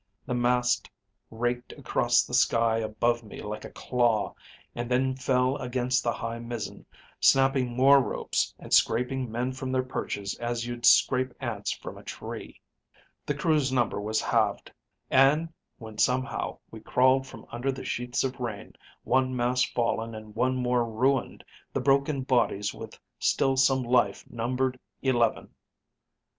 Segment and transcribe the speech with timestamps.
[0.25, 0.89] The mast
[1.29, 4.33] raked across the sky above me like a claw,
[4.73, 6.87] and then fell against the high mizzen,
[7.19, 12.03] snapping more ropes and scraping men from their perches as you'd scrape ants from a
[12.03, 12.59] tree.
[13.27, 14.73] "The crew's number was halved,
[15.11, 18.73] and when somehow we crawled from under the sheets of rain,
[19.03, 21.43] one mast fallen and one more ruined,
[21.73, 25.53] the broken bodies with still some life numbered eleven.